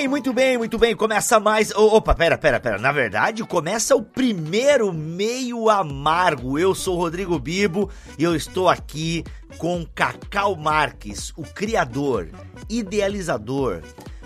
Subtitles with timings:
[0.00, 0.96] Muito bem, muito bem, muito bem.
[0.96, 1.72] Começa mais.
[1.72, 2.78] Opa, pera, pera, pera.
[2.78, 6.58] Na verdade, começa o primeiro meio amargo.
[6.58, 9.22] Eu sou Rodrigo Bibo e eu estou aqui
[9.58, 12.30] com Cacau Marques, o criador,
[12.68, 13.82] idealizador,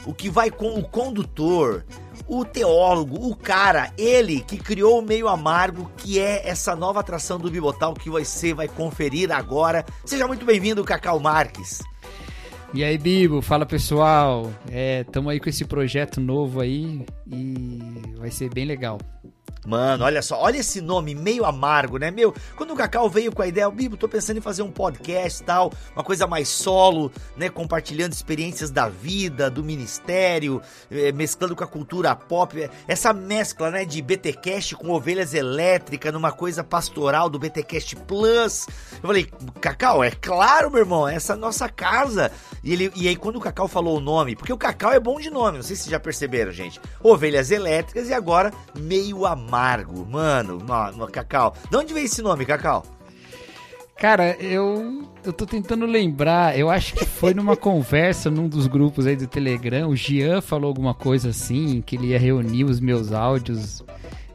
[0.06, 1.84] o que vai com o condutor,
[2.29, 7.37] o teólogo, o cara, ele que criou o meio amargo, que é essa nova atração
[7.37, 9.84] do Bibotal que você vai conferir agora.
[10.04, 11.82] Seja muito bem-vindo, Cacau Marques.
[12.74, 14.52] E aí, Bibo, fala pessoal.
[14.69, 17.78] É, tamo aí com esse projeto novo aí e
[18.19, 18.98] vai ser bem legal.
[19.66, 22.10] Mano, olha só, olha esse nome meio amargo, né?
[22.10, 25.43] Meu, quando o Cacau veio com a ideia, Bibo, tô pensando em fazer um podcast
[25.43, 27.48] tal, uma coisa mais solo, né?
[27.48, 32.68] Compartilhando experiências da vida, do ministério, eh, mesclando com a cultura pop.
[32.87, 38.66] Essa mescla, né, de BTcast com ovelhas elétricas numa coisa pastoral do BTcast Plus.
[39.02, 42.30] Eu falei, Cacau, é claro, meu irmão, essa é a nossa casa.
[42.62, 45.18] E, ele, e aí, quando o Cacau falou o nome, porque o Cacau é bom
[45.18, 46.80] de nome, não sei se vocês já perceberam, gente.
[47.02, 50.05] Ovelhas elétricas e agora meio amargo amargo.
[50.05, 51.55] Mano, mano, Cacau.
[51.71, 52.85] De onde veio esse nome, Cacau?
[53.96, 56.59] Cara, eu, eu tô tentando lembrar.
[56.59, 59.88] Eu acho que foi numa conversa num dos grupos aí do Telegram.
[59.88, 63.85] O Gian falou alguma coisa assim, que ele ia reunir os meus áudios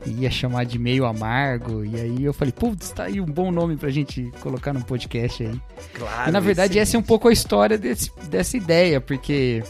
[0.05, 1.83] e ia chamar de meio amargo.
[1.83, 5.43] E aí eu falei, putz, tá aí um bom nome pra gente colocar no podcast
[5.43, 5.61] aí.
[5.93, 6.29] Claro.
[6.29, 9.61] E na verdade, essa é um pouco a história desse, dessa ideia, porque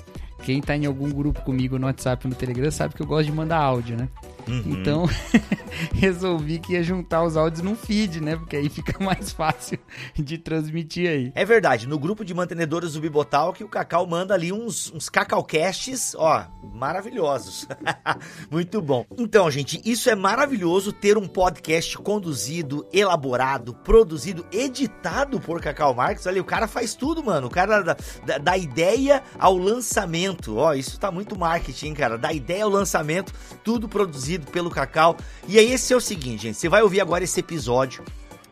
[0.43, 3.31] quem tá em algum grupo comigo no WhatsApp no Telegram sabe que eu gosto de
[3.31, 4.07] mandar áudio, né?
[4.51, 4.63] Uhum.
[4.71, 5.09] Então,
[5.93, 8.35] resolvi que ia juntar os áudios num feed, né?
[8.35, 9.79] Porque aí fica mais fácil
[10.15, 11.31] de transmitir aí.
[11.35, 15.09] É verdade, no grupo de mantenedores do Bibotal que o Cacau manda ali uns, uns
[15.09, 17.67] cacaucasts, ó, maravilhosos.
[18.49, 19.05] Muito bom.
[19.17, 26.25] Então, gente, isso é maravilhoso ter um podcast conduzido, elaborado, produzido, editado por Cacau Marques.
[26.25, 27.47] Olha, o cara faz tudo, mano.
[27.47, 30.57] O cara da, da, da ideia ao lançamento.
[30.57, 32.17] Ó, isso tá muito marketing, cara.
[32.17, 35.17] Da ideia ao lançamento, tudo produzido pelo Cacau.
[35.47, 38.03] E aí esse é o seguinte, gente, você vai ouvir agora esse episódio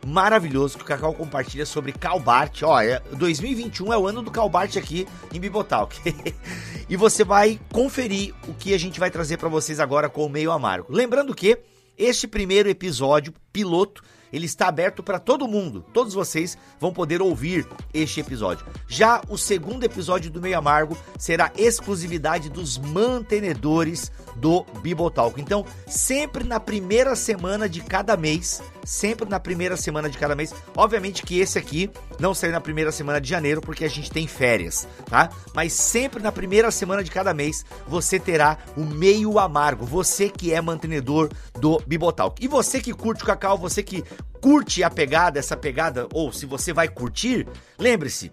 [0.06, 2.64] maravilhoso que o Cacau compartilha sobre Calbart.
[2.64, 2.80] Ó,
[3.16, 5.98] 2021 é o ano do Calbart aqui em Bibotalk.
[6.88, 10.30] e você vai conferir o que a gente vai trazer para vocês agora com o
[10.30, 10.94] meio amargo.
[10.94, 11.58] Lembrando que
[11.98, 14.04] este primeiro episódio piloto
[14.38, 15.84] ele está aberto para todo mundo.
[15.94, 18.66] Todos vocês vão poder ouvir este episódio.
[18.88, 25.42] Já o segundo episódio do Meio Amargo será exclusividade dos mantenedores do Bibotalk.
[25.42, 30.54] Então, sempre na primeira semana de cada mês, sempre na primeira semana de cada mês.
[30.76, 31.90] Obviamente que esse aqui
[32.20, 35.30] não sai na primeira semana de janeiro porque a gente tem férias, tá?
[35.54, 39.86] Mas sempre na primeira semana de cada mês você terá o meio amargo.
[39.86, 41.30] Você que é mantenedor
[41.60, 42.44] do Bibotalk.
[42.44, 44.04] E você que curte o cacau, você que
[44.42, 48.32] curte a pegada, essa pegada, ou se você vai curtir, lembre-se,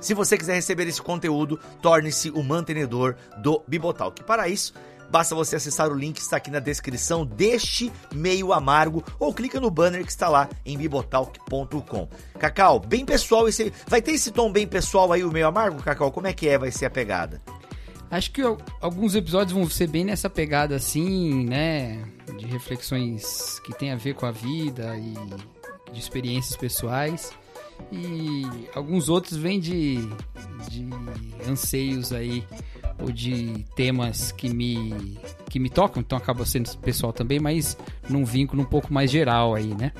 [0.00, 4.22] se você quiser receber esse conteúdo, torne-se o mantenedor do Bibotalk.
[4.24, 4.74] Para isso,
[5.14, 9.60] basta você acessar o link que está aqui na descrição deste meio amargo ou clica
[9.60, 12.08] no banner que está lá em bibotalk.com.
[12.36, 16.10] Cacau, bem pessoal, esse vai ter esse tom bem pessoal aí o meio amargo, Cacau?
[16.10, 17.40] Como é que é vai ser a pegada?
[18.10, 18.42] Acho que
[18.80, 22.04] alguns episódios vão ser bem nessa pegada assim, né?
[22.36, 27.30] De reflexões que tem a ver com a vida e de experiências pessoais.
[27.92, 29.96] E alguns outros vêm de,
[30.68, 30.88] de
[31.48, 32.44] anseios aí,
[33.12, 35.16] de temas que me,
[35.54, 37.76] que me tocam, então acaba sendo pessoal também, mas
[38.08, 39.92] num vínculo um pouco mais geral aí, né?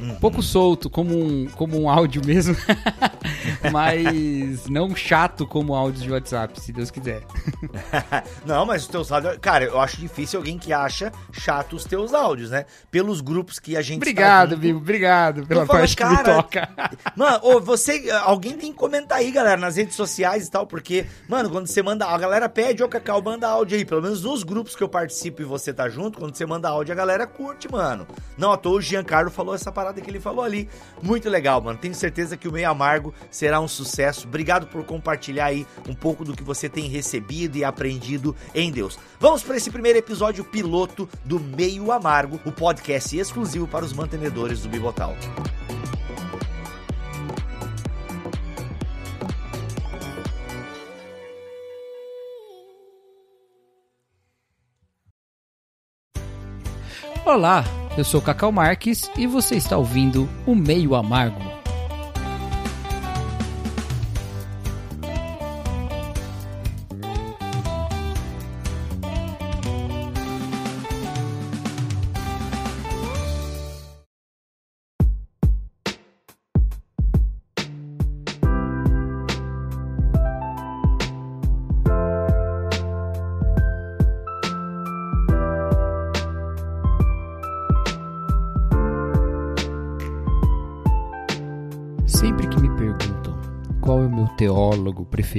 [0.00, 0.12] Uhum.
[0.12, 2.56] Um pouco solto, como um, como um áudio mesmo,
[3.70, 7.24] mas não chato como áudios de WhatsApp, se Deus quiser.
[8.46, 9.36] não, mas os teus áudios.
[9.42, 12.64] Cara, eu acho difícil alguém que acha chato os teus áudios, né?
[12.90, 13.98] Pelos grupos que a gente.
[13.98, 16.68] Obrigado, Bibo, obrigado pela parte cara, que me toca.
[17.14, 18.10] Mano, ô, você.
[18.22, 21.82] Alguém tem que comentar aí, galera, nas redes sociais e tal, porque, mano, quando você
[21.82, 22.06] manda.
[22.06, 23.84] A galera pede, ô Cacau, manda áudio aí.
[23.84, 25.01] Pelo menos nos grupos que eu participo
[25.42, 28.06] e você tá junto, quando você manda áudio, a galera curte, mano.
[28.36, 30.68] Não à toa o Giancarlo falou essa parada que ele falou ali.
[31.02, 31.78] Muito legal, mano.
[31.78, 34.26] Tenho certeza que o Meio Amargo será um sucesso.
[34.26, 38.98] Obrigado por compartilhar aí um pouco do que você tem recebido e aprendido em Deus.
[39.18, 44.62] Vamos para esse primeiro episódio piloto do Meio Amargo, o podcast exclusivo para os mantenedores
[44.62, 45.16] do Bibotal.
[57.24, 57.64] Olá,
[57.96, 61.51] eu sou Cacau Marques e você está ouvindo o Meio Amargo.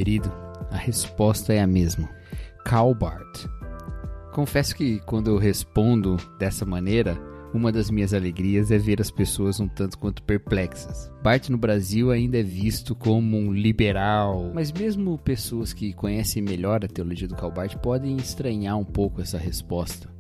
[0.04, 0.32] Preferido,
[0.70, 2.10] a resposta é a mesma:
[2.66, 3.48] Karl Barth.
[4.34, 7.18] Confesso que quando eu respondo dessa maneira,
[7.54, 11.12] uma das minhas alegrias é ver as pessoas um tanto quanto perplexas.
[11.22, 16.84] Barth no Brasil ainda é visto como um liberal, mas mesmo pessoas que conhecem melhor
[16.84, 20.12] a teologia do Karl Barth podem estranhar um pouco essa resposta.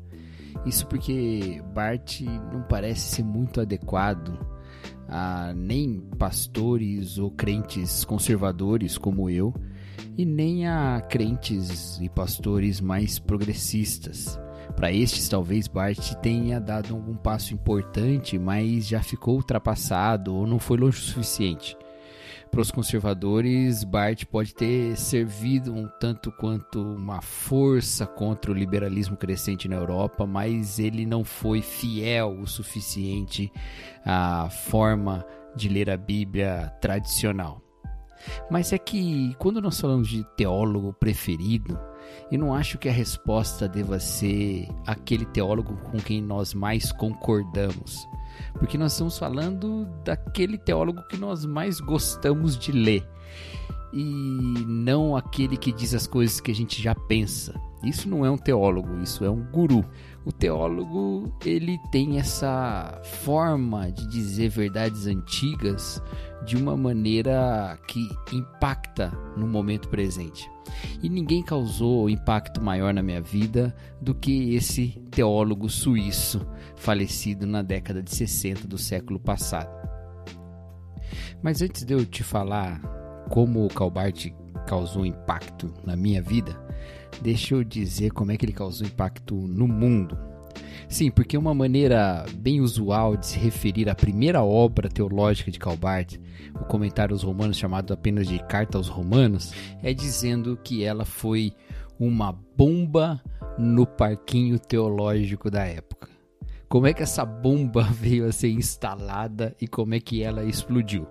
[0.66, 4.38] Isso porque Barth não parece ser muito adequado
[5.10, 9.54] a nem pastores ou crentes conservadores como eu,
[10.18, 14.40] e nem a crentes e pastores mais progressistas.
[14.76, 20.60] Para estes, talvez Bart tenha dado algum passo importante, mas já ficou ultrapassado ou não
[20.60, 21.78] foi longe o suficiente.
[22.50, 29.18] Para os conservadores, Bart pode ter servido um tanto quanto uma força contra o liberalismo
[29.18, 33.52] crescente na Europa, mas ele não foi fiel o suficiente
[34.06, 35.26] à forma
[35.56, 37.63] de ler a Bíblia tradicional.
[38.50, 41.80] Mas é que quando nós falamos de teólogo preferido,
[42.32, 48.08] eu não acho que a resposta deva ser aquele teólogo com quem nós mais concordamos.
[48.54, 53.08] Porque nós estamos falando daquele teólogo que nós mais gostamos de ler.
[53.94, 57.54] E não aquele que diz as coisas que a gente já pensa.
[57.84, 59.86] Isso não é um teólogo, isso é um guru.
[60.26, 66.02] O teólogo, ele tem essa forma de dizer verdades antigas
[66.46, 70.50] de uma maneira que impacta no momento presente.
[71.02, 77.62] E ninguém causou impacto maior na minha vida do que esse teólogo suíço falecido na
[77.62, 79.72] década de 60 do século passado.
[81.42, 82.82] Mas antes de eu te falar
[83.30, 84.28] como o Calbart
[84.68, 86.58] causou impacto na minha vida,
[87.22, 90.18] deixa eu dizer como é que ele causou impacto no mundo.
[90.88, 96.18] Sim, porque uma maneira bem usual de se referir à primeira obra teológica de Calbart,
[96.54, 101.54] o comentário aos Romanos chamado apenas de Carta aos Romanos, é dizendo que ela foi
[102.00, 103.22] uma bomba
[103.58, 106.10] no parquinho teológico da época.
[106.68, 111.08] Como é que essa bomba veio a ser instalada e como é que ela explodiu?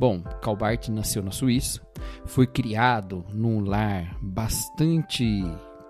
[0.00, 1.78] Bom, Calbart nasceu na Suíça,
[2.24, 5.44] foi criado num lar bastante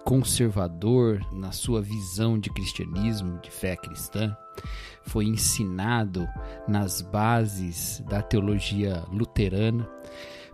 [0.04, 4.36] conservador na sua visão de cristianismo, de fé cristã,
[5.04, 6.26] foi ensinado
[6.66, 9.88] nas bases da teologia luterana,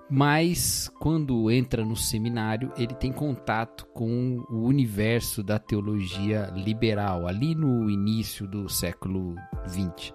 [0.08, 7.54] mas quando entra no seminário, ele tem contato com o universo da teologia liberal, ali
[7.54, 9.34] no início do século
[9.66, 10.12] XX.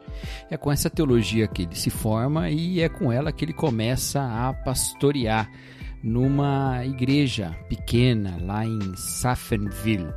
[0.50, 4.22] É com essa teologia que ele se forma e é com ela que ele começa
[4.22, 5.52] a pastorear
[6.02, 10.14] numa igreja pequena lá em Safenville.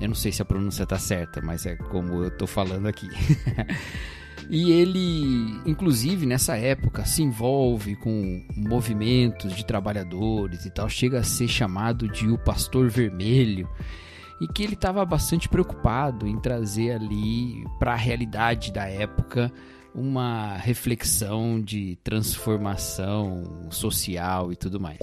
[0.00, 3.08] Eu não sei se a pronúncia está certa, mas é como eu estou falando aqui.
[4.54, 11.24] e ele, inclusive nessa época, se envolve com movimentos de trabalhadores e tal, chega a
[11.24, 13.66] ser chamado de o Pastor Vermelho
[14.42, 19.50] e que ele estava bastante preocupado em trazer ali para a realidade da época
[19.94, 24.98] uma reflexão de transformação social e tudo mais.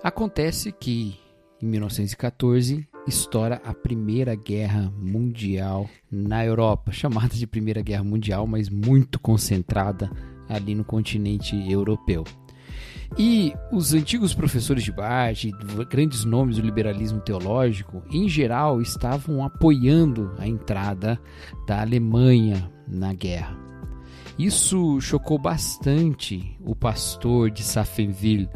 [0.00, 1.18] Acontece que
[1.60, 8.68] em 1914 estoura a Primeira Guerra Mundial na Europa, chamada de Primeira Guerra Mundial, mas
[8.68, 10.10] muito concentrada
[10.48, 12.24] ali no continente europeu.
[13.18, 15.44] E os antigos professores de Barth,
[15.90, 21.20] grandes nomes do liberalismo teológico, em geral estavam apoiando a entrada
[21.66, 23.54] da Alemanha na guerra.
[24.38, 28.48] Isso chocou bastante o pastor de Safenville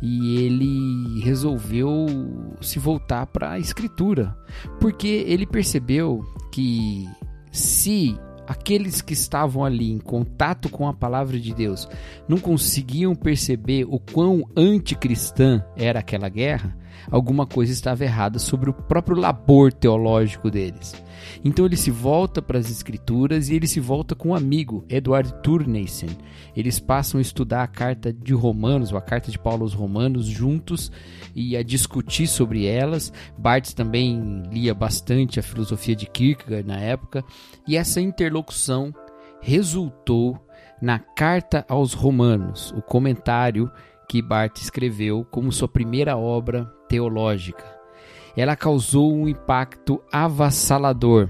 [0.00, 2.06] e ele resolveu
[2.60, 4.36] se voltar para a escritura,
[4.80, 7.08] porque ele percebeu que
[7.50, 11.86] se aqueles que estavam ali em contato com a palavra de Deus
[12.26, 16.74] não conseguiam perceber o quão anticristã era aquela guerra,
[17.10, 20.94] alguma coisa estava errada sobre o próprio labor teológico deles.
[21.44, 25.34] Então ele se volta para as escrituras e ele se volta com um amigo, Edward
[25.42, 26.10] Turneysen.
[26.56, 30.26] Eles passam a estudar a carta de Romanos, ou a carta de Paulo aos Romanos,
[30.26, 30.90] juntos
[31.34, 33.12] e a discutir sobre elas.
[33.36, 37.24] Barthes também lia bastante a filosofia de Kierkegaard na época,
[37.66, 38.92] e essa interlocução
[39.40, 40.38] resultou
[40.80, 43.70] na Carta aos Romanos, o comentário
[44.08, 47.64] que Barthes escreveu como sua primeira obra teológica.
[48.36, 51.28] Ela causou um impacto avassalador,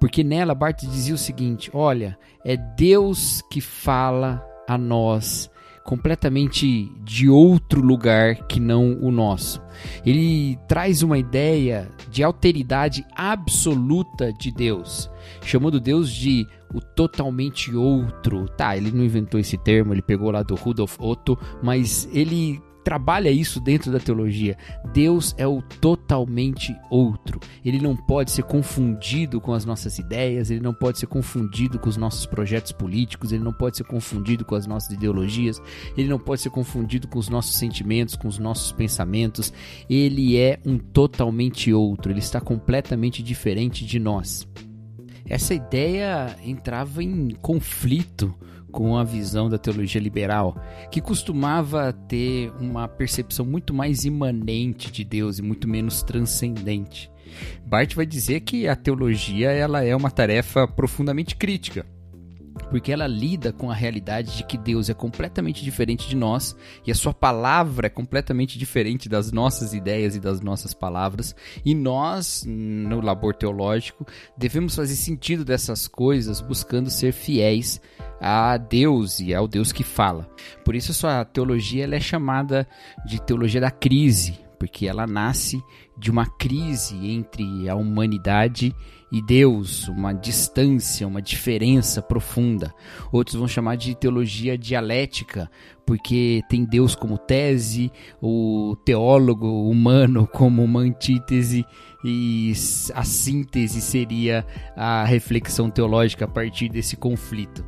[0.00, 5.50] porque nela Barth dizia o seguinte: olha, é Deus que fala a nós
[5.88, 9.58] completamente de outro lugar que não o nosso.
[10.04, 15.10] Ele traz uma ideia de alteridade absoluta de Deus,
[15.42, 18.46] chamando Deus de o totalmente outro.
[18.50, 23.30] Tá, ele não inventou esse termo, ele pegou lá do Rudolf Otto, mas ele trabalha
[23.30, 24.56] isso dentro da teologia.
[24.94, 27.38] Deus é o totalmente outro.
[27.62, 31.90] Ele não pode ser confundido com as nossas ideias, ele não pode ser confundido com
[31.90, 35.60] os nossos projetos políticos, ele não pode ser confundido com as nossas ideologias,
[35.98, 39.52] ele não pode ser confundido com os nossos sentimentos, com os nossos pensamentos.
[39.86, 44.48] Ele é um totalmente outro, ele está completamente diferente de nós.
[45.26, 48.34] Essa ideia entrava em conflito
[48.70, 50.56] com a visão da teologia liberal,
[50.90, 57.10] que costumava ter uma percepção muito mais imanente de Deus e muito menos transcendente.
[57.66, 61.84] Bart vai dizer que a teologia ela é uma tarefa profundamente crítica
[62.70, 66.90] porque ela lida com a realidade de que Deus é completamente diferente de nós e
[66.90, 71.34] a sua palavra é completamente diferente das nossas ideias e das nossas palavras,
[71.64, 77.80] e nós, no labor teológico, devemos fazer sentido dessas coisas buscando ser fiéis
[78.20, 80.28] a Deus e ao Deus que fala.
[80.64, 82.66] Por isso a sua teologia ela é chamada
[83.06, 85.62] de teologia da crise, porque ela nasce
[85.96, 88.74] de uma crise entre a humanidade e
[89.22, 92.74] Deus, uma distância, uma diferença profunda.
[93.10, 95.50] Outros vão chamar de teologia dialética,
[95.86, 101.64] porque tem Deus como tese, o teólogo humano como uma antítese
[102.04, 102.52] e
[102.94, 104.46] a síntese seria
[104.76, 107.64] a reflexão teológica a partir desse conflito.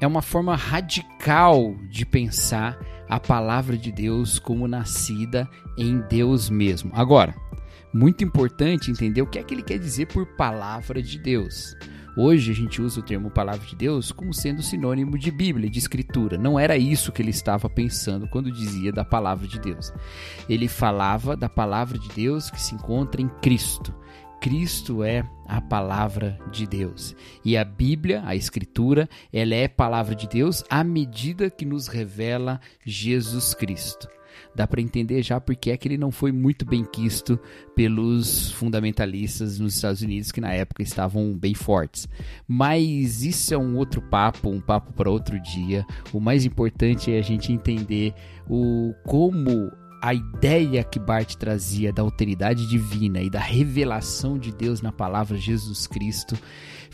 [0.00, 2.78] É uma forma radical de pensar
[3.08, 6.90] a palavra de Deus como nascida em Deus mesmo.
[6.94, 7.34] Agora,
[7.92, 11.76] muito importante entender o que é que ele quer dizer por palavra de Deus.
[12.16, 15.78] Hoje a gente usa o termo palavra de Deus como sendo sinônimo de Bíblia, de
[15.78, 16.36] Escritura.
[16.36, 19.92] Não era isso que ele estava pensando quando dizia da palavra de Deus.
[20.48, 23.94] Ele falava da palavra de Deus que se encontra em Cristo.
[24.40, 27.14] Cristo é a palavra de Deus.
[27.44, 32.60] E a Bíblia, a Escritura, ela é palavra de Deus à medida que nos revela
[32.84, 34.08] Jesus Cristo
[34.54, 37.38] dá para entender já porque é que ele não foi muito bem quisto
[37.74, 42.08] pelos fundamentalistas nos Estados Unidos que na época estavam bem fortes.
[42.46, 45.86] Mas isso é um outro papo, um papo para outro dia.
[46.12, 48.14] O mais importante é a gente entender
[48.48, 49.70] o como
[50.02, 55.36] a ideia que Bart trazia da autoridade divina e da revelação de Deus na palavra
[55.36, 56.38] Jesus Cristo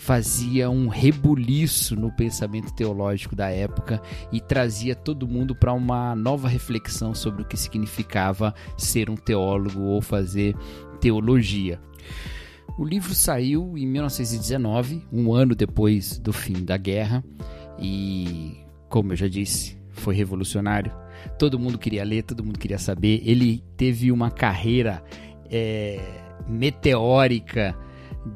[0.06, 6.46] fazia um rebuliço no pensamento teológico da época e trazia todo mundo para uma nova
[6.46, 10.54] reflexão sobre o que significava ser um teólogo ou fazer
[11.00, 11.80] teologia.
[12.78, 17.24] O livro saiu em 1919, um ano depois do fim da guerra,
[17.76, 18.58] e,
[18.88, 20.92] como eu já disse, foi revolucionário
[21.36, 23.20] todo mundo queria ler, todo mundo queria saber.
[23.24, 25.02] Ele teve uma carreira
[25.50, 25.98] é,
[26.46, 27.76] meteórica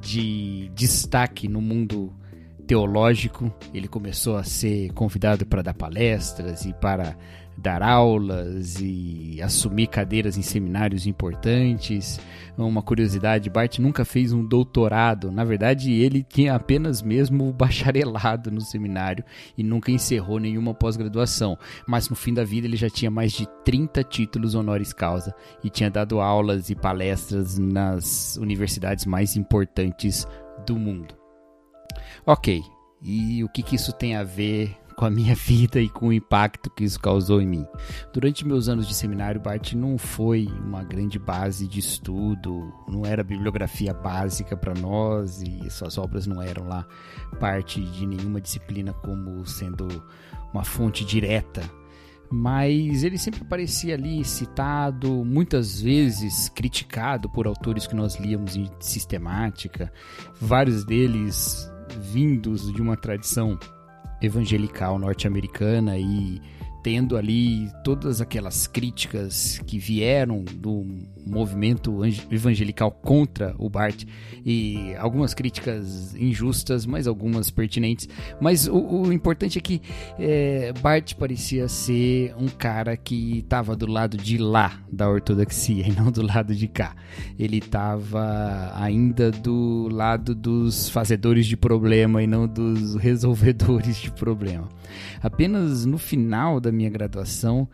[0.01, 2.13] de destaque no mundo
[2.67, 3.53] teológico.
[3.75, 7.17] Ele começou a ser convidado para dar palestras e para
[7.61, 12.19] dar aulas e assumir cadeiras em seminários importantes.
[12.57, 15.31] Uma curiosidade, Bart nunca fez um doutorado.
[15.31, 19.25] Na verdade, ele tinha apenas mesmo bacharelado no seminário
[19.57, 21.57] e nunca encerrou nenhuma pós-graduação.
[21.87, 25.71] Mas no fim da vida ele já tinha mais de 30 títulos honoris causa e
[25.71, 30.27] tinha dado aulas e palestras nas universidades mais importantes
[30.67, 31.15] do mundo.
[32.27, 32.63] Ok,
[33.03, 36.13] e o que, que isso tem a ver com a minha vida e com o
[36.13, 37.67] impacto que isso causou em mim.
[38.13, 43.25] Durante meus anos de seminário, Bart não foi uma grande base de estudo, não era
[43.25, 46.87] bibliografia básica para nós e suas obras não eram lá
[47.41, 49.89] parte de nenhuma disciplina como sendo
[50.53, 51.63] uma fonte direta
[52.33, 58.71] mas ele sempre aparecia ali citado, muitas vezes criticado por autores que nós líamos em
[58.79, 59.93] sistemática,
[60.41, 63.59] vários deles vindos de uma tradição
[64.23, 66.41] evangelical norte-americana e
[66.83, 70.87] tendo ali todas aquelas críticas que vieram do
[71.27, 74.05] movimento evangelical contra o Bart
[74.45, 78.09] e algumas críticas injustas, mas algumas pertinentes.
[78.41, 79.81] Mas o, o importante é que
[80.19, 85.93] é, Bart parecia ser um cara que estava do lado de lá da ortodoxia e
[85.93, 86.95] não do lado de cá.
[87.39, 94.69] Ele estava ainda do lado dos fazedores de problema e não dos resolvedores de problema.
[95.23, 97.69] Apenas no final da minha graduação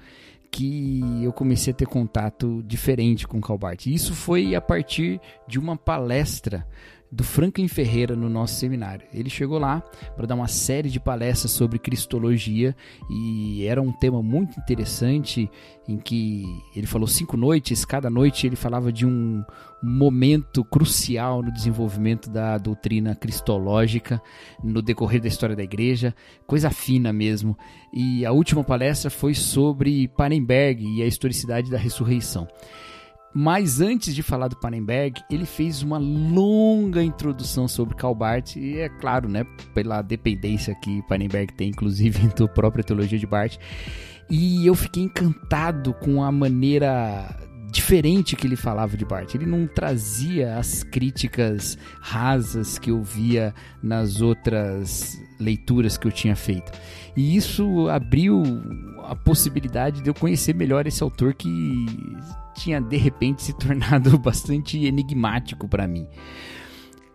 [0.57, 3.85] que eu comecei a ter contato diferente com o Calbart.
[3.87, 6.67] Isso foi a partir de uma palestra
[7.11, 9.07] do Franklin Ferreira no nosso seminário.
[9.13, 9.83] Ele chegou lá
[10.17, 12.75] para dar uma série de palestras sobre cristologia
[13.11, 15.51] e era um tema muito interessante
[15.89, 16.45] em que
[16.75, 19.45] ele falou cinco noites, cada noite ele falava de um
[19.83, 24.21] momento crucial no desenvolvimento da doutrina cristológica
[24.63, 26.15] no decorrer da história da igreja,
[26.47, 27.57] coisa fina mesmo.
[27.93, 32.49] E a última palestra foi sobre Parenberg e a historicidade da ressurreição.
[33.38, 38.88] Mas antes de falar do Pannenberg, ele fez uma longa introdução sobre Calbart e é
[38.88, 43.59] claro, né, pela dependência que Pannenberg tem, inclusive, da própria teologia de Barth.
[44.31, 47.28] E eu fiquei encantado com a maneira
[47.71, 49.35] diferente que ele falava de Barth.
[49.35, 56.35] Ele não trazia as críticas rasas que eu via nas outras leituras que eu tinha
[56.35, 56.73] feito.
[57.14, 58.43] E isso abriu
[59.09, 61.87] a possibilidade de eu conhecer melhor esse autor que
[62.55, 66.07] tinha de repente se tornado bastante enigmático para mim.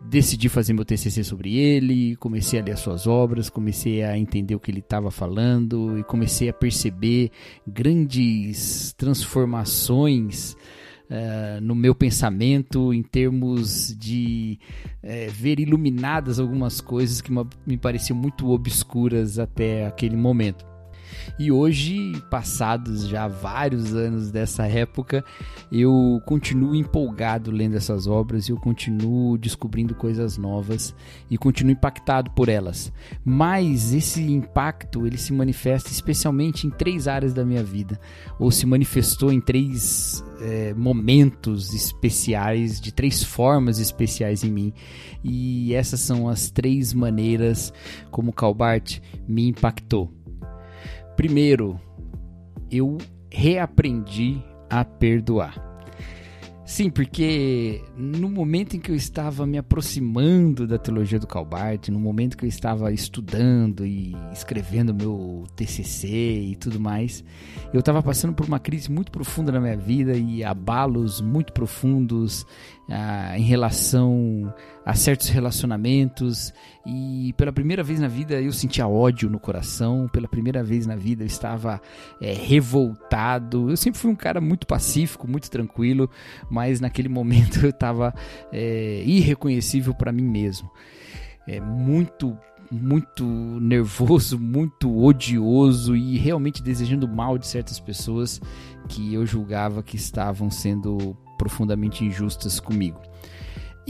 [0.04, 4.56] Decidi fazer meu TCC sobre ele, comecei a ler as suas obras, comecei a entender
[4.56, 7.30] o que ele estava falando e comecei a perceber
[7.68, 10.54] grandes transformações
[11.12, 14.58] uh, no meu pensamento em termos de
[15.04, 17.32] uh, ver iluminadas algumas coisas que
[17.68, 20.71] me pareciam muito obscuras até aquele momento.
[21.40, 25.24] E hoje, passados já vários anos dessa época,
[25.72, 30.96] eu continuo empolgado lendo essas obras, eu continuo descobrindo coisas novas
[31.30, 32.92] e continuo impactado por elas.
[33.24, 38.00] Mas esse impacto ele se manifesta especialmente em três áreas da minha vida,
[38.40, 44.74] ou se manifestou em três é, momentos especiais, de três formas especiais em mim.
[45.24, 47.72] E essas são as três maneiras
[48.10, 50.12] como Calbart me impactou.
[51.16, 51.80] Primeiro,
[52.70, 52.98] eu
[53.30, 55.72] reaprendi a perdoar.
[56.72, 62.00] Sim, porque no momento em que eu estava me aproximando da teologia do Calbart, no
[62.00, 67.26] momento que eu estava estudando e escrevendo meu TCC e tudo mais,
[67.74, 72.46] eu estava passando por uma crise muito profunda na minha vida e abalos muito profundos
[72.90, 74.54] ah, em relação
[74.86, 76.54] a certos relacionamentos
[76.86, 80.96] e pela primeira vez na vida eu sentia ódio no coração, pela primeira vez na
[80.96, 81.82] vida eu estava
[82.20, 83.70] é, revoltado.
[83.70, 86.10] Eu sempre fui um cara muito pacífico, muito tranquilo,
[86.50, 88.14] mas naquele momento eu estava
[88.52, 90.70] é, irreconhecível para mim mesmo.
[91.48, 92.38] É muito
[92.72, 98.42] muito nervoso, muito odioso e realmente desejando mal de certas pessoas
[98.88, 103.11] que eu julgava que estavam sendo profundamente injustas comigo.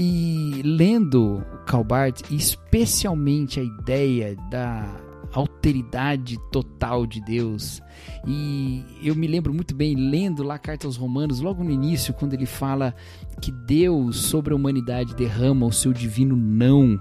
[0.04, 4.84] E lendo Calbart, especialmente a ideia da
[5.32, 7.80] alteridade total de Deus.
[8.26, 12.16] E eu me lembro muito bem lendo lá a carta aos Romanos, logo no início,
[12.16, 12.96] quando ele fala
[13.40, 17.00] que Deus sobre a humanidade derrama o seu divino não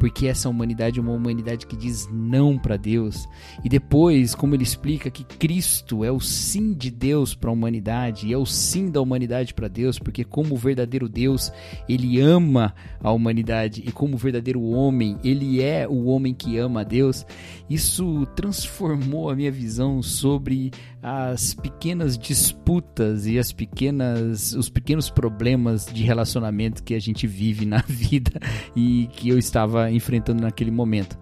[0.00, 3.28] porque essa humanidade é uma humanidade que diz não para Deus.
[3.62, 8.26] E depois, como ele explica que Cristo é o sim de Deus para a humanidade,
[8.26, 11.52] e é o sim da humanidade para Deus, porque como verdadeiro Deus,
[11.86, 16.84] ele ama a humanidade, e como verdadeiro homem, ele é o homem que ama a
[16.84, 17.26] Deus.
[17.68, 25.86] Isso transformou a minha visão sobre as pequenas disputas e as pequenas os pequenos problemas
[25.86, 28.32] de relacionamento que a gente vive na vida
[28.76, 31.18] e que eu estava enfrentando naquele momento.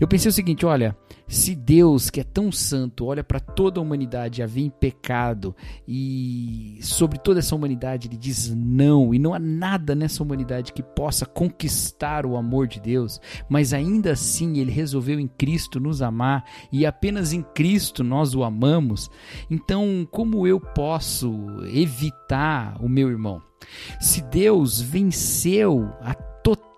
[0.00, 3.82] Eu pensei o seguinte, olha, se Deus, que é tão santo, olha para toda a
[3.82, 5.54] humanidade, havia em pecado,
[5.88, 10.84] e sobre toda essa humanidade ele diz não, e não há nada nessa humanidade que
[10.84, 16.44] possa conquistar o amor de Deus, mas ainda assim ele resolveu em Cristo nos amar,
[16.70, 19.10] e apenas em Cristo nós o amamos,
[19.50, 21.34] então como eu posso
[21.74, 23.42] evitar o meu irmão?
[24.00, 26.14] Se Deus venceu a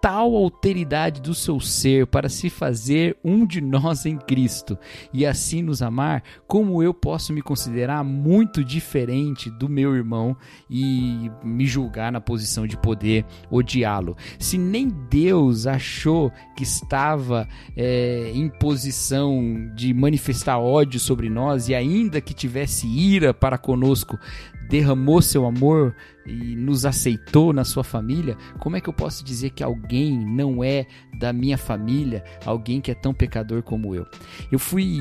[0.01, 4.79] total alteridade do seu ser para se fazer um de nós em Cristo
[5.13, 10.35] e assim nos amar, como eu posso me considerar muito diferente do meu irmão
[10.71, 14.17] e me julgar na posição de poder odiá-lo?
[14.39, 21.75] Se nem Deus achou que estava é, em posição de manifestar ódio sobre nós e
[21.75, 24.19] ainda que tivesse ira para conosco,
[24.71, 29.51] derramou seu amor e nos aceitou na sua família, como é que eu posso dizer
[29.51, 30.87] que alguém não é
[31.19, 34.07] da minha família, alguém que é tão pecador como eu?
[34.51, 35.01] Eu fui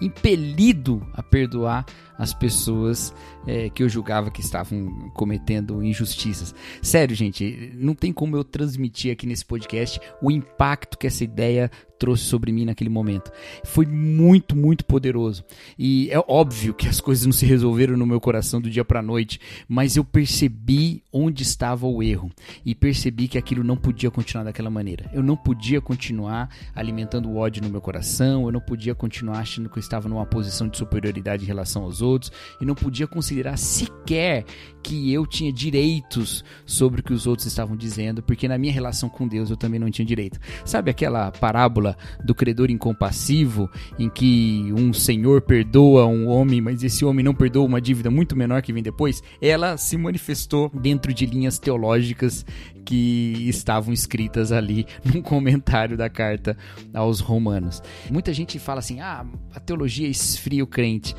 [0.00, 1.84] impelido a perdoar
[2.22, 3.12] as pessoas
[3.46, 6.54] é, que eu julgava que estavam cometendo injustiças.
[6.80, 11.68] Sério, gente, não tem como eu transmitir aqui nesse podcast o impacto que essa ideia
[11.98, 13.30] trouxe sobre mim naquele momento.
[13.62, 15.44] Foi muito, muito poderoso.
[15.78, 19.00] E é óbvio que as coisas não se resolveram no meu coração do dia para
[19.00, 22.28] noite, mas eu percebi onde estava o erro
[22.66, 25.08] e percebi que aquilo não podia continuar daquela maneira.
[25.12, 29.68] Eu não podia continuar alimentando o ódio no meu coração, eu não podia continuar achando
[29.68, 32.11] que eu estava numa posição de superioridade em relação aos outros
[32.60, 34.44] e não podia considerar sequer
[34.82, 39.08] que eu tinha direitos sobre o que os outros estavam dizendo, porque na minha relação
[39.08, 40.40] com Deus eu também não tinha direito.
[40.64, 47.04] Sabe aquela parábola do credor incompassivo em que um senhor perdoa um homem, mas esse
[47.04, 49.22] homem não perdoa uma dívida muito menor que vem depois?
[49.40, 52.44] Ela se manifestou dentro de linhas teológicas
[52.84, 56.56] que estavam escritas ali num comentário da carta
[56.92, 57.82] aos romanos.
[58.10, 61.14] Muita gente fala assim: "Ah, a teologia esfria o crente".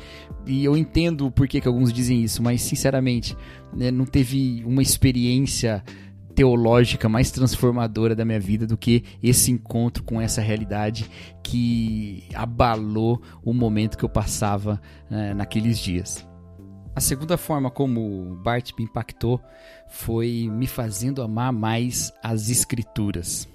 [0.46, 3.36] E eu entendo por que, que alguns dizem isso, mas sinceramente,
[3.72, 5.82] né, não teve uma experiência
[6.34, 11.08] teológica mais transformadora da minha vida do que esse encontro com essa realidade
[11.42, 16.26] que abalou o momento que eu passava né, naqueles dias.
[16.96, 19.40] A segunda forma como Bart me impactou
[19.88, 23.48] foi me fazendo amar mais as escrituras,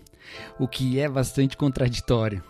[0.60, 2.44] o que é bastante contraditório.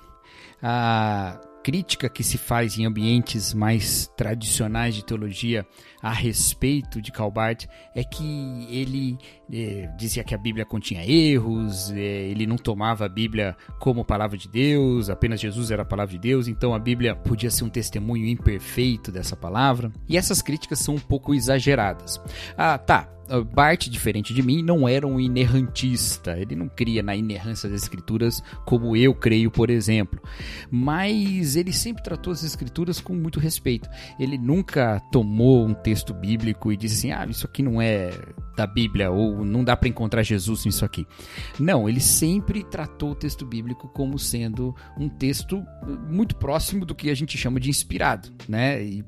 [0.61, 5.63] A crítica que se faz em ambientes mais tradicionais de teologia
[6.01, 9.17] a respeito de Calbart é que ele
[9.51, 14.37] é, dizia que a Bíblia continha erros, é, ele não tomava a Bíblia como palavra
[14.37, 17.69] de Deus, apenas Jesus era a palavra de Deus, então a Bíblia podia ser um
[17.69, 19.91] testemunho imperfeito dessa palavra.
[20.07, 22.21] E essas críticas são um pouco exageradas.
[22.57, 23.09] Ah, tá,
[23.53, 26.37] Bart, diferente de mim, não era um inerrantista.
[26.37, 30.19] Ele não cria na inerrância das escrituras como eu creio, por exemplo.
[30.71, 33.87] Mas ele sempre tratou as escrituras com muito respeito.
[34.19, 38.11] Ele nunca tomou um texto bíblico e disse assim: ah, isso aqui não é
[38.55, 41.07] da Bíblia ou não dá para encontrar Jesus nisso aqui.
[41.59, 45.65] Não, ele sempre tratou o texto bíblico como sendo um texto
[46.07, 48.83] muito próximo do que a gente chama de inspirado, né?
[48.83, 49.03] E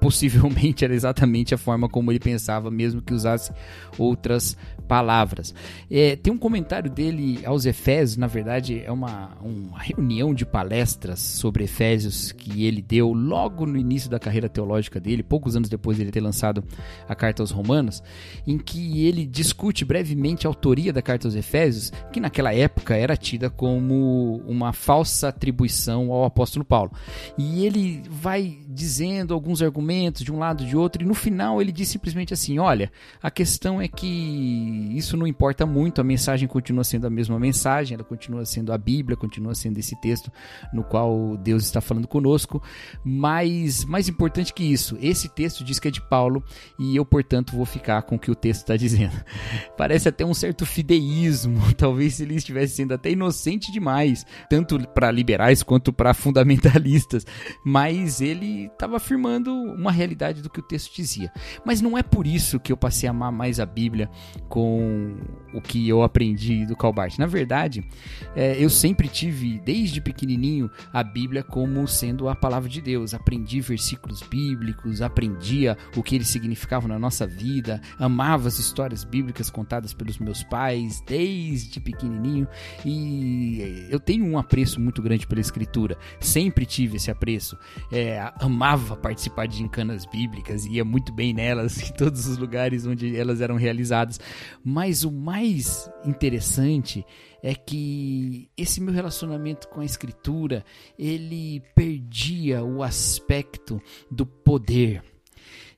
[0.00, 3.52] possivelmente era exatamente a forma como ele pensava, mesmo que usasse
[3.96, 4.56] outras
[4.88, 5.54] palavras.
[5.90, 11.20] É, tem um comentário dele aos Efésios, na verdade, é uma, uma reunião de palestras
[11.20, 15.96] sobre Efésios que ele deu logo no início da carreira teológica dele, poucos anos depois
[15.96, 16.64] de ele ter lançado
[17.08, 18.02] a carta aos Romanos,
[18.46, 23.16] em que ele discute brevemente a autoria da carta aos Efésios, que naquela época era
[23.16, 26.92] tida como uma falsa atribuição ao apóstolo Paulo.
[27.36, 31.60] E ele vai dizendo alguns argumentos de um lado e de outro, e no final
[31.60, 32.90] ele diz simplesmente assim: olha,
[33.22, 37.94] a questão é que isso não importa muito, a mensagem continua sendo a mesma mensagem,
[37.94, 40.30] ela continua sendo a Bíblia, continua sendo esse texto
[40.72, 42.62] no qual Deus está falando conosco,
[43.04, 46.42] mas mais importante que isso, esse texto diz que é de Paulo
[46.78, 49.14] e eu, portanto, vou ficar com o que o texto está dizendo.
[49.76, 55.62] Parece até um certo fideísmo, talvez ele estivesse sendo até inocente demais, tanto para liberais
[55.62, 57.26] quanto para fundamentalistas,
[57.64, 61.32] mas ele estava afirmando uma realidade do que o texto dizia.
[61.64, 64.10] Mas não é por isso que eu passei a amar mais a Bíblia
[64.48, 65.16] com
[65.52, 67.18] o que eu aprendi do Calbart.
[67.18, 67.86] Na verdade,
[68.34, 73.14] é, eu sempre tive, desde pequenininho, a Bíblia como sendo a palavra de Deus.
[73.14, 79.50] Aprendi versículos bíblicos, aprendia o que eles significavam na nossa vida, amava as histórias bíblicas
[79.50, 82.46] contadas pelos meus pais desde pequenininho
[82.84, 85.98] e eu tenho um apreço muito grande pela Escritura.
[86.20, 87.58] Sempre tive esse apreço.
[87.90, 93.16] É, amava participar de gincanas bíblicas, ia muito bem nelas, em todos os lugares onde
[93.16, 94.20] elas eram realizadas.
[94.64, 97.04] Mas o mais interessante
[97.42, 100.64] é que esse meu relacionamento com a escritura,
[100.98, 103.80] ele perdia o aspecto
[104.10, 105.02] do poder.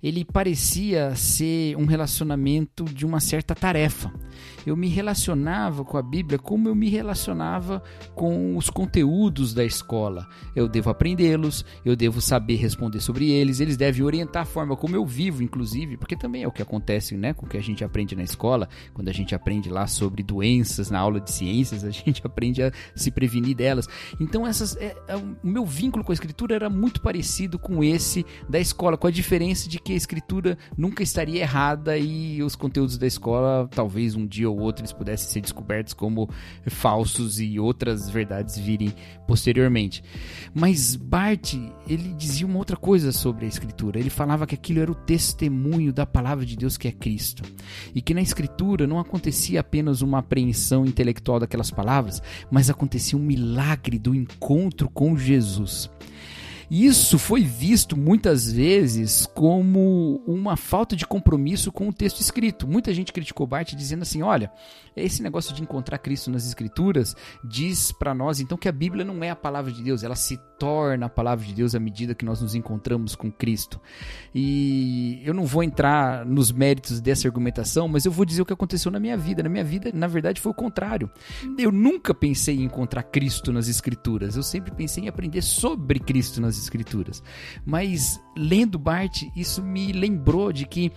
[0.02, 4.12] Ele parecia ser um relacionamento de uma certa tarefa
[4.66, 7.82] eu me relacionava com a Bíblia como eu me relacionava
[8.14, 10.28] com os conteúdos da escola.
[10.54, 14.96] Eu devo aprendê-los, eu devo saber responder sobre eles, eles devem orientar a forma como
[14.96, 17.84] eu vivo, inclusive, porque também é o que acontece né, com o que a gente
[17.84, 21.90] aprende na escola, quando a gente aprende lá sobre doenças na aula de ciências, a
[21.90, 23.86] gente aprende a se prevenir delas.
[24.18, 28.24] Então, essas, é, é, o meu vínculo com a escritura era muito parecido com esse
[28.48, 32.98] da escola, com a diferença de que a escritura nunca estaria errada e os conteúdos
[32.98, 36.28] da escola talvez um dia ou outro eles pudessem ser descobertos como
[36.66, 38.92] falsos e outras verdades virem
[39.26, 40.02] posteriormente.
[40.54, 41.54] Mas Bart,
[41.88, 43.98] ele dizia uma outra coisa sobre a escritura.
[43.98, 47.42] Ele falava que aquilo era o testemunho da palavra de Deus que é Cristo.
[47.94, 53.22] E que na escritura não acontecia apenas uma apreensão intelectual daquelas palavras, mas acontecia um
[53.22, 55.90] milagre do encontro com Jesus.
[56.70, 62.68] Isso foi visto muitas vezes como uma falta de compromisso com o texto escrito.
[62.68, 64.52] Muita gente criticou Bart dizendo assim: olha,
[64.94, 69.24] esse negócio de encontrar Cristo nas Escrituras diz para nós então que a Bíblia não
[69.24, 72.24] é a palavra de Deus, ela se torna a palavra de Deus à medida que
[72.24, 73.80] nós nos encontramos com Cristo.
[74.34, 78.52] E eu não vou entrar nos méritos dessa argumentação, mas eu vou dizer o que
[78.52, 79.42] aconteceu na minha vida.
[79.42, 81.10] Na minha vida, na verdade, foi o contrário.
[81.58, 86.40] Eu nunca pensei em encontrar Cristo nas Escrituras, eu sempre pensei em aprender sobre Cristo
[86.40, 87.22] nas Escrituras.
[87.64, 90.92] Mas lendo Bart, isso me lembrou de que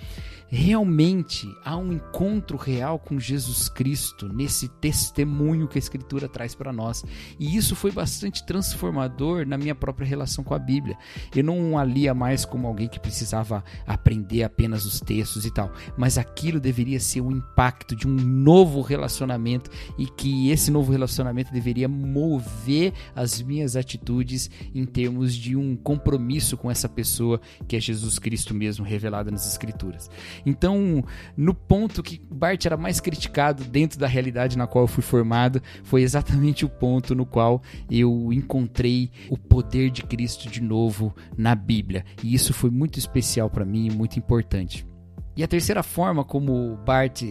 [0.55, 6.71] realmente há um encontro real com Jesus Cristo nesse testemunho que a Escritura traz para
[6.71, 7.03] nós.
[7.39, 10.95] E isso foi bastante transformador na minha própria relação com a Bíblia.
[11.35, 15.73] Eu não a lia mais como alguém que precisava aprender apenas os textos e tal,
[15.97, 21.51] mas aquilo deveria ser o impacto de um novo relacionamento e que esse novo relacionamento
[21.51, 27.79] deveria mover as minhas atitudes em termos de um compromisso com essa pessoa que é
[27.79, 30.11] Jesus Cristo mesmo revelado nas Escrituras.
[30.45, 31.03] Então,
[31.36, 35.62] no ponto que Bart era mais criticado dentro da realidade na qual eu fui formado,
[35.84, 41.56] foi exatamente o ponto no qual eu encontrei o poder de Cristo de novo na
[41.56, 42.06] Bíblia.
[42.23, 44.86] E isso foi muito especial para mim, muito importante.
[45.36, 47.23] E a terceira forma como Bart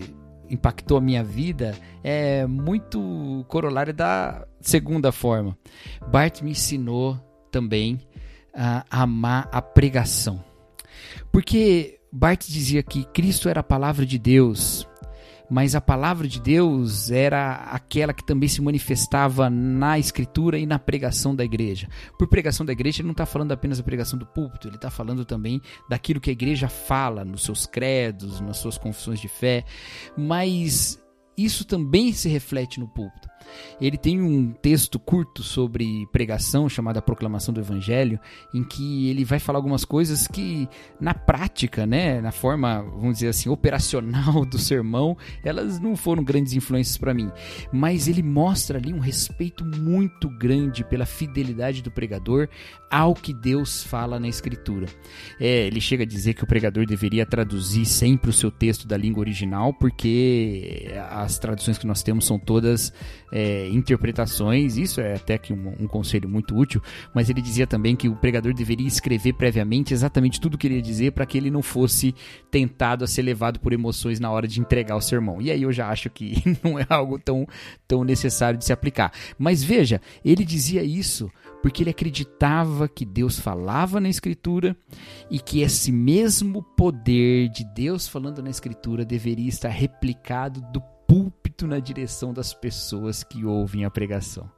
[0.51, 5.57] impactou a minha vida é muito corolário da segunda forma.
[6.11, 7.17] Bart me ensinou
[7.51, 8.01] também
[8.55, 10.43] a amar a pregação.
[11.31, 14.87] Porque Bart dizia que Cristo era a palavra de Deus,
[15.49, 20.79] mas a palavra de Deus era aquela que também se manifestava na escritura e na
[20.79, 21.89] pregação da igreja.
[22.19, 24.91] Por pregação da igreja, ele não está falando apenas da pregação do púlpito, ele está
[24.91, 29.65] falando também daquilo que a igreja fala nos seus credos, nas suas confissões de fé,
[30.15, 31.03] mas
[31.37, 33.32] isso também se reflete no púlpito.
[33.81, 38.19] Ele tem um texto curto sobre pregação chamado A Proclamação do Evangelho,
[38.55, 40.69] em que ele vai falar algumas coisas que,
[41.01, 46.53] na prática, né, na forma, vamos dizer assim, operacional do sermão, elas não foram grandes
[46.53, 47.31] influências para mim.
[47.73, 52.49] Mas ele mostra ali um respeito muito grande pela fidelidade do pregador
[52.91, 54.87] ao que Deus fala na Escritura.
[55.41, 58.97] É, ele chega a dizer que o pregador deveria traduzir sempre o seu texto da
[58.97, 62.93] língua original, porque as traduções que nós temos são todas
[63.33, 66.83] é, interpretações, isso é até que um, um, conselho muito útil,
[67.15, 70.77] mas ele dizia também que o pregador deveria escrever previamente exatamente tudo o que ele
[70.77, 72.15] ia dizer para que ele não fosse
[72.51, 75.41] tentado a ser levado por emoções na hora de entregar o sermão.
[75.41, 77.47] E aí eu já acho que não é algo tão,
[77.89, 79.13] tão necessário de se aplicar.
[79.39, 81.31] Mas veja, ele dizia isso
[81.63, 84.77] porque ele acreditava que Deus falava na Escritura
[85.31, 90.83] e que esse mesmo poder de Deus falando na Escritura deveria estar replicado do
[91.63, 94.51] púlpito na direção das pessoas que ouvem a pregação.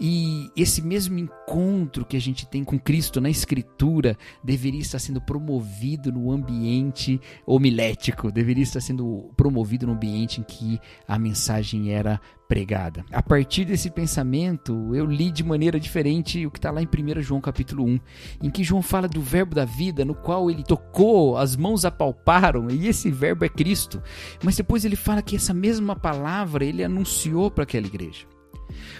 [0.00, 5.20] E esse mesmo encontro que a gente tem com Cristo na Escritura deveria estar sendo
[5.20, 12.18] promovido no ambiente homilético, deveria estar sendo promovido no ambiente em que a mensagem era
[12.48, 13.04] pregada.
[13.12, 17.20] A partir desse pensamento, eu li de maneira diferente o que está lá em 1
[17.20, 18.00] João capítulo 1,
[18.42, 22.70] em que João fala do verbo da vida, no qual ele tocou, as mãos apalparam,
[22.70, 24.02] e esse verbo é Cristo.
[24.42, 28.26] Mas depois ele fala que essa mesma palavra ele anunciou para aquela igreja.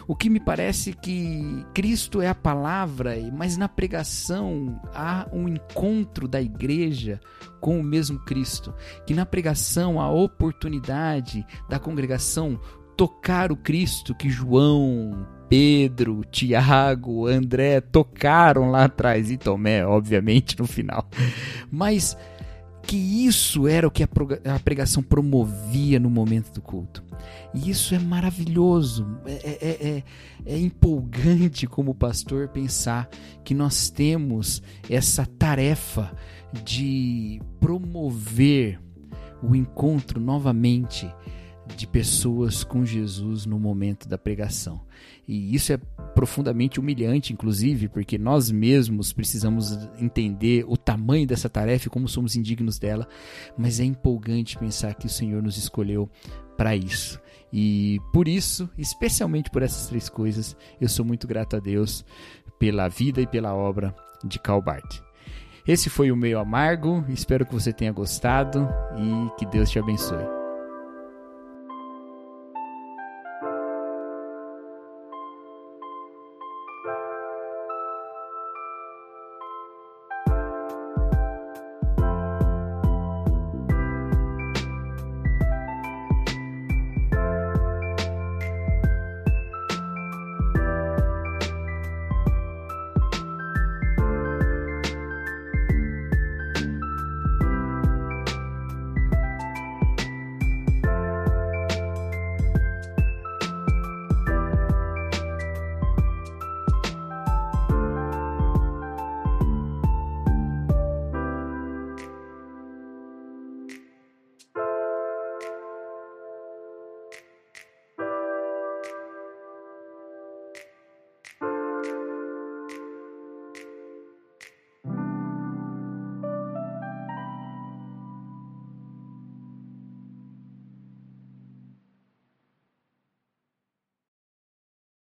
[0.06, 6.26] O que me parece que Cristo é a palavra, mas na pregação há um encontro
[6.26, 7.20] da igreja
[7.60, 8.74] com o mesmo Cristo.
[9.06, 12.58] Que na pregação há oportunidade da congregação
[12.96, 20.66] tocar o Cristo que João, Pedro, Tiago, André tocaram lá atrás e Tomé, obviamente, no
[20.66, 21.08] final.
[21.70, 22.16] Mas
[22.82, 27.04] que isso era o que a pregação promovia no momento do culto.
[27.54, 30.04] E isso é maravilhoso, é, é, é,
[30.46, 33.08] é, empolgante como pastor pensar
[33.44, 36.12] que nós temos essa tarefa
[36.64, 38.80] de promover
[39.42, 41.12] o encontro novamente
[41.76, 44.80] de pessoas com Jesus no momento da pregação.
[45.26, 45.76] E isso é
[46.14, 52.36] profundamente humilhante, inclusive, porque nós mesmos precisamos entender o tamanho dessa tarefa e como somos
[52.36, 53.06] indignos dela,
[53.56, 56.10] mas é empolgante pensar que o Senhor nos escolheu
[56.56, 57.20] para isso.
[57.52, 62.04] E por isso, especialmente por essas três coisas, eu sou muito grato a Deus
[62.58, 65.00] pela vida e pela obra de Calbart.
[65.66, 70.39] Esse foi o meio amargo, espero que você tenha gostado e que Deus te abençoe.